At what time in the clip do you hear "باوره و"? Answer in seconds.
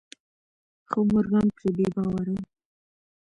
1.95-2.39